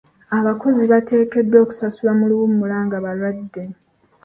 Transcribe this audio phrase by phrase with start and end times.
[0.37, 3.63] Abakozi bateekeddwa okusasulibwa mu luwummula nga balwadde.